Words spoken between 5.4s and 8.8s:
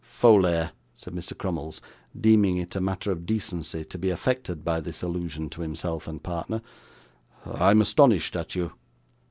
to himself and partner, 'I'm astonished at you.